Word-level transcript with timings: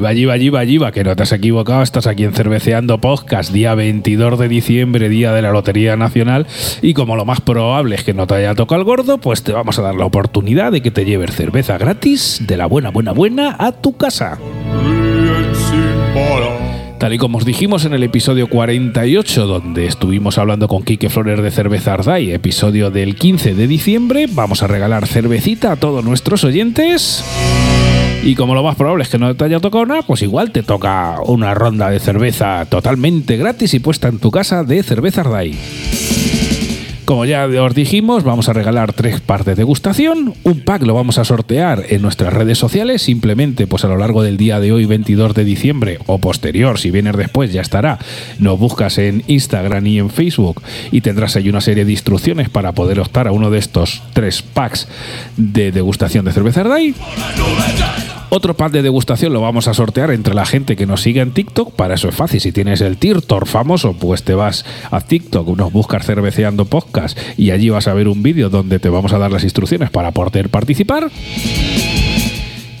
Yiva, 0.00 0.14
yiva, 0.14 0.36
yiva, 0.38 0.64
yiva, 0.64 0.92
que 0.92 1.04
no 1.04 1.14
te 1.14 1.24
has 1.24 1.32
equivocado, 1.32 1.82
estás 1.82 2.06
aquí 2.06 2.24
en 2.24 2.32
Cerveceando 2.32 2.96
Podcast, 3.02 3.52
día 3.52 3.74
22 3.74 4.38
de 4.38 4.48
diciembre, 4.48 5.10
día 5.10 5.34
de 5.34 5.42
la 5.42 5.52
Lotería 5.52 5.94
Nacional, 5.94 6.46
y 6.80 6.94
como 6.94 7.16
lo 7.16 7.26
más 7.26 7.42
probable 7.42 7.96
es 7.96 8.02
que 8.02 8.14
no 8.14 8.26
te 8.26 8.36
haya 8.36 8.54
tocado 8.54 8.80
el 8.80 8.86
gordo, 8.86 9.18
pues 9.18 9.42
te 9.42 9.52
vamos 9.52 9.78
a 9.78 9.82
dar 9.82 9.94
la 9.96 10.06
oportunidad 10.06 10.72
de 10.72 10.80
que 10.80 10.90
te 10.90 11.04
lleves 11.04 11.36
cerveza 11.36 11.76
gratis 11.76 12.40
de 12.46 12.56
la 12.56 12.64
buena, 12.64 12.88
buena, 12.88 13.12
buena 13.12 13.56
a 13.58 13.72
tu 13.72 13.98
casa. 13.98 14.38
Tal 16.98 17.12
y 17.12 17.18
como 17.18 17.36
os 17.36 17.44
dijimos 17.44 17.84
en 17.84 17.92
el 17.92 18.02
episodio 18.02 18.48
48, 18.48 19.46
donde 19.46 19.84
estuvimos 19.84 20.38
hablando 20.38 20.66
con 20.66 20.82
Quique 20.82 21.10
Flores 21.10 21.42
de 21.42 21.50
Cerveza 21.50 21.92
Arday, 21.92 22.32
episodio 22.32 22.90
del 22.90 23.16
15 23.16 23.54
de 23.54 23.66
diciembre, 23.66 24.26
vamos 24.30 24.62
a 24.62 24.66
regalar 24.66 25.06
cervecita 25.06 25.72
a 25.72 25.76
todos 25.76 26.02
nuestros 26.02 26.42
oyentes. 26.44 27.22
Y 28.22 28.34
como 28.34 28.54
lo 28.54 28.62
más 28.62 28.76
probable 28.76 29.02
es 29.02 29.08
que 29.08 29.18
no 29.18 29.34
te 29.34 29.44
haya 29.44 29.60
tocado 29.60 29.86
nada, 29.86 30.02
pues 30.02 30.22
igual 30.22 30.50
te 30.50 30.62
toca 30.62 31.16
una 31.24 31.54
ronda 31.54 31.88
de 31.88 31.98
cerveza 31.98 32.66
totalmente 32.66 33.38
gratis 33.38 33.72
y 33.72 33.80
puesta 33.80 34.08
en 34.08 34.18
tu 34.18 34.30
casa 34.30 34.62
de 34.62 34.82
Cerveza 34.82 35.22
Arday. 35.22 35.56
Como 37.10 37.24
ya 37.24 37.46
os 37.46 37.74
dijimos, 37.74 38.22
vamos 38.22 38.48
a 38.48 38.52
regalar 38.52 38.92
tres 38.92 39.20
partes 39.20 39.46
de 39.46 39.54
degustación. 39.56 40.32
Un 40.44 40.60
pack 40.60 40.82
lo 40.82 40.94
vamos 40.94 41.18
a 41.18 41.24
sortear 41.24 41.86
en 41.88 42.02
nuestras 42.02 42.32
redes 42.32 42.56
sociales. 42.56 43.02
Simplemente, 43.02 43.66
pues 43.66 43.84
a 43.84 43.88
lo 43.88 43.96
largo 43.96 44.22
del 44.22 44.36
día 44.36 44.60
de 44.60 44.70
hoy, 44.70 44.84
22 44.84 45.34
de 45.34 45.42
diciembre, 45.42 45.98
o 46.06 46.18
posterior, 46.18 46.78
si 46.78 46.92
vienes 46.92 47.16
después, 47.16 47.52
ya 47.52 47.62
estará. 47.62 47.98
Nos 48.38 48.60
buscas 48.60 48.98
en 48.98 49.24
Instagram 49.26 49.84
y 49.88 49.98
en 49.98 50.08
Facebook 50.08 50.62
y 50.92 51.00
tendrás 51.00 51.34
ahí 51.34 51.48
una 51.48 51.60
serie 51.60 51.84
de 51.84 51.90
instrucciones 51.90 52.48
para 52.48 52.72
poder 52.72 53.00
optar 53.00 53.26
a 53.26 53.32
uno 53.32 53.50
de 53.50 53.58
estos 53.58 54.04
tres 54.12 54.42
packs 54.42 54.86
de 55.36 55.72
degustación 55.72 56.24
de 56.24 56.32
cerveza 56.32 56.60
Ardai. 56.60 56.94
Otro 58.32 58.54
pack 58.54 58.70
de 58.70 58.82
degustación 58.82 59.32
lo 59.32 59.40
vamos 59.40 59.66
a 59.66 59.74
sortear 59.74 60.12
entre 60.12 60.34
la 60.34 60.46
gente 60.46 60.76
que 60.76 60.86
nos 60.86 61.02
sigue 61.02 61.20
en 61.20 61.32
TikTok. 61.32 61.72
Para 61.72 61.94
eso 61.94 62.08
es 62.08 62.14
fácil. 62.14 62.40
Si 62.40 62.52
tienes 62.52 62.80
el 62.80 62.96
Tirtor 62.96 63.48
famoso, 63.48 63.94
pues 63.94 64.22
te 64.22 64.34
vas 64.34 64.64
a 64.92 65.00
TikTok, 65.00 65.56
nos 65.56 65.72
buscas 65.72 66.06
cerveceando 66.06 66.64
podcast 66.64 67.18
y 67.36 67.50
allí 67.50 67.70
vas 67.70 67.88
a 67.88 67.94
ver 67.94 68.06
un 68.06 68.22
vídeo 68.22 68.48
donde 68.48 68.78
te 68.78 68.88
vamos 68.88 69.12
a 69.12 69.18
dar 69.18 69.32
las 69.32 69.42
instrucciones 69.42 69.90
para 69.90 70.12
poder 70.12 70.48
participar. 70.48 71.10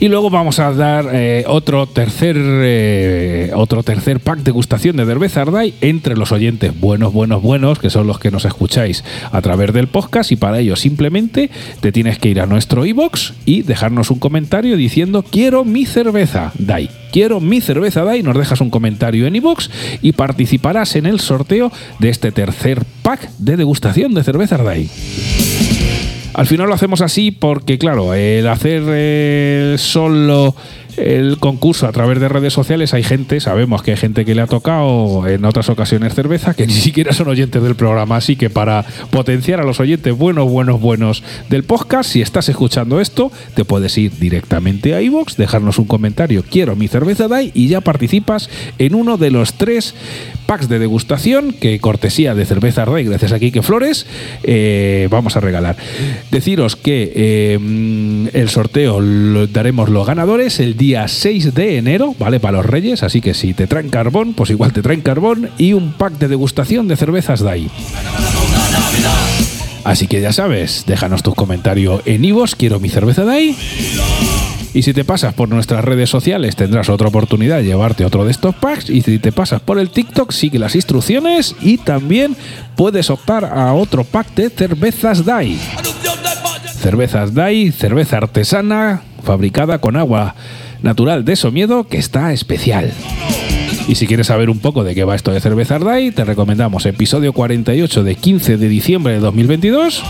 Y 0.00 0.08
luego 0.08 0.30
vamos 0.30 0.58
a 0.60 0.72
dar 0.72 1.10
eh, 1.12 1.44
otro, 1.46 1.86
tercer, 1.86 2.34
eh, 2.38 3.50
otro 3.54 3.82
tercer 3.82 4.18
pack 4.18 4.38
de 4.38 4.50
gustación 4.50 4.96
de 4.96 5.04
cerveza 5.04 5.42
Ardai 5.42 5.74
entre 5.82 6.16
los 6.16 6.32
oyentes 6.32 6.80
buenos, 6.80 7.12
buenos, 7.12 7.42
buenos, 7.42 7.78
que 7.78 7.90
son 7.90 8.06
los 8.06 8.18
que 8.18 8.30
nos 8.30 8.46
escucháis 8.46 9.04
a 9.30 9.42
través 9.42 9.74
del 9.74 9.88
podcast. 9.88 10.32
Y 10.32 10.36
para 10.36 10.58
ello 10.58 10.74
simplemente 10.74 11.50
te 11.80 11.92
tienes 11.92 12.18
que 12.18 12.30
ir 12.30 12.40
a 12.40 12.46
nuestro 12.46 12.86
iBox 12.86 13.34
y 13.44 13.60
dejarnos 13.60 14.10
un 14.10 14.20
comentario 14.20 14.78
diciendo 14.78 15.22
quiero 15.22 15.66
mi 15.66 15.84
cerveza 15.84 16.52
Dai. 16.58 16.88
Quiero 17.12 17.40
mi 17.40 17.60
cerveza 17.60 18.02
Dai. 18.02 18.22
Nos 18.22 18.38
dejas 18.38 18.62
un 18.62 18.70
comentario 18.70 19.26
en 19.26 19.36
iBox 19.36 19.68
y 20.00 20.12
participarás 20.12 20.96
en 20.96 21.04
el 21.04 21.20
sorteo 21.20 21.70
de 21.98 22.08
este 22.08 22.32
tercer 22.32 22.86
pack 23.02 23.28
de 23.36 23.58
degustación 23.58 24.14
de 24.14 24.24
cerveza 24.24 24.54
Ardai. 24.54 24.88
Al 26.40 26.46
final 26.46 26.68
lo 26.68 26.74
hacemos 26.74 27.02
así 27.02 27.32
porque, 27.32 27.76
claro, 27.76 28.14
el 28.14 28.48
hacer 28.48 28.82
eh, 28.86 29.74
solo 29.76 30.54
el 30.96 31.36
concurso 31.38 31.86
a 31.86 31.92
través 31.92 32.18
de 32.18 32.30
redes 32.30 32.54
sociales 32.54 32.94
hay 32.94 33.02
gente, 33.02 33.40
sabemos 33.40 33.82
que 33.82 33.90
hay 33.90 33.98
gente 33.98 34.24
que 34.24 34.34
le 34.34 34.40
ha 34.40 34.46
tocado 34.46 35.28
en 35.28 35.44
otras 35.44 35.68
ocasiones 35.68 36.14
cerveza 36.14 36.54
que 36.54 36.66
ni 36.66 36.72
siquiera 36.72 37.12
son 37.12 37.28
oyentes 37.28 37.62
del 37.62 37.74
programa, 37.74 38.16
así 38.16 38.36
que 38.36 38.48
para 38.48 38.86
potenciar 39.10 39.60
a 39.60 39.64
los 39.64 39.80
oyentes 39.80 40.16
buenos, 40.16 40.48
buenos, 40.48 40.80
buenos 40.80 41.22
del 41.50 41.64
podcast, 41.64 42.10
si 42.10 42.22
estás 42.22 42.48
escuchando 42.48 43.02
esto, 43.02 43.30
te 43.54 43.66
puedes 43.66 43.98
ir 43.98 44.18
directamente 44.18 44.94
a 44.94 45.02
iVoox, 45.02 45.36
dejarnos 45.36 45.78
un 45.78 45.84
comentario, 45.84 46.42
quiero 46.48 46.74
mi 46.74 46.88
cerveza 46.88 47.28
DAI 47.28 47.50
y 47.52 47.68
ya 47.68 47.82
participas 47.82 48.48
en 48.78 48.94
uno 48.94 49.18
de 49.18 49.30
los 49.30 49.54
tres 49.54 49.94
packs 50.50 50.68
de 50.68 50.80
degustación 50.80 51.52
que 51.52 51.78
cortesía 51.78 52.34
de 52.34 52.44
cerveza 52.44 52.84
Rey, 52.84 53.04
gracias 53.04 53.30
a 53.30 53.38
Quique 53.38 53.62
Flores, 53.62 54.04
eh, 54.42 55.06
vamos 55.08 55.36
a 55.36 55.40
regalar. 55.40 55.76
Deciros 56.32 56.74
que 56.74 57.12
eh, 57.14 58.28
el 58.32 58.48
sorteo 58.48 59.00
lo 59.00 59.46
daremos 59.46 59.88
los 59.90 60.04
ganadores 60.04 60.58
el 60.58 60.76
día 60.76 61.06
6 61.06 61.54
de 61.54 61.78
enero, 61.78 62.16
¿vale? 62.18 62.40
Para 62.40 62.56
los 62.56 62.66
Reyes, 62.66 63.04
así 63.04 63.20
que 63.20 63.32
si 63.32 63.54
te 63.54 63.68
traen 63.68 63.90
carbón, 63.90 64.34
pues 64.34 64.50
igual 64.50 64.72
te 64.72 64.82
traen 64.82 65.02
carbón 65.02 65.50
y 65.56 65.72
un 65.72 65.92
pack 65.92 66.14
de 66.14 66.26
degustación 66.26 66.88
de 66.88 66.96
cervezas 66.96 67.38
DAI. 67.38 67.70
Así 69.84 70.08
que 70.08 70.20
ya 70.20 70.32
sabes, 70.32 70.82
déjanos 70.84 71.22
tus 71.22 71.36
comentarios 71.36 72.02
en 72.06 72.24
Ivos, 72.24 72.56
quiero 72.56 72.80
mi 72.80 72.88
cerveza 72.88 73.22
DAI. 73.22 73.54
Y 74.72 74.82
si 74.82 74.92
te 74.92 75.04
pasas 75.04 75.34
por 75.34 75.48
nuestras 75.48 75.84
redes 75.84 76.10
sociales 76.10 76.56
tendrás 76.56 76.88
otra 76.88 77.08
oportunidad 77.08 77.58
de 77.58 77.64
llevarte 77.64 78.04
otro 78.04 78.24
de 78.24 78.30
estos 78.30 78.54
packs. 78.54 78.88
Y 78.88 79.02
si 79.02 79.18
te 79.18 79.32
pasas 79.32 79.60
por 79.60 79.78
el 79.78 79.90
TikTok 79.90 80.30
sigue 80.30 80.58
las 80.58 80.74
instrucciones 80.74 81.56
y 81.60 81.78
también 81.78 82.36
puedes 82.76 83.10
optar 83.10 83.44
a 83.44 83.72
otro 83.74 84.04
pack 84.04 84.34
de 84.34 84.50
cervezas 84.50 85.24
DAI. 85.24 85.58
Cervezas 86.80 87.34
DAI, 87.34 87.72
cerveza 87.72 88.18
artesana 88.18 89.02
fabricada 89.22 89.78
con 89.78 89.96
agua 89.96 90.34
natural 90.82 91.24
de 91.24 91.36
Somiedo 91.36 91.84
que 91.84 91.98
está 91.98 92.32
especial. 92.32 92.92
Y 93.88 93.96
si 93.96 94.06
quieres 94.06 94.28
saber 94.28 94.50
un 94.50 94.60
poco 94.60 94.84
de 94.84 94.94
qué 94.94 95.02
va 95.04 95.16
esto 95.16 95.32
de 95.32 95.40
cerveza 95.40 95.74
Ardai, 95.74 96.12
te 96.12 96.24
recomendamos 96.24 96.86
episodio 96.86 97.32
48 97.32 98.04
de 98.04 98.14
15 98.14 98.56
de 98.56 98.68
diciembre 98.68 99.14
de 99.14 99.20
2022 99.20 100.04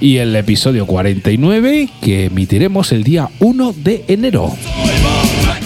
y 0.00 0.18
el 0.18 0.34
episodio 0.36 0.86
49 0.86 1.88
que 2.00 2.26
emitiremos 2.26 2.92
el 2.92 3.04
día 3.04 3.28
1 3.40 3.74
de 3.76 4.04
enero. 4.08 4.52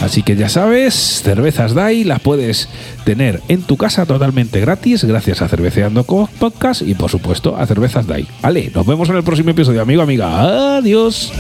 Así 0.01 0.23
que 0.23 0.35
ya 0.35 0.49
sabes, 0.49 1.23
cervezas 1.23 1.75
DAI 1.75 2.03
las 2.03 2.21
puedes 2.21 2.69
tener 3.05 3.41
en 3.49 3.63
tu 3.63 3.77
casa 3.77 4.05
totalmente 4.05 4.61
gratis 4.61 5.05
gracias 5.05 5.43
a 5.43 5.49
Cerveceando 5.49 6.03
Podcast 6.05 6.83
y 6.83 6.95
por 6.95 7.11
supuesto 7.11 7.57
a 7.57 7.67
Cervezas 7.67 8.07
DAI. 8.07 8.27
Vale, 8.43 8.73
nos 8.75 8.85
vemos 8.85 9.09
en 9.11 9.17
el 9.17 9.23
próximo 9.23 9.51
episodio, 9.51 9.81
amigo, 9.81 10.03
amiga. 10.03 10.77
Adiós. 10.79 11.33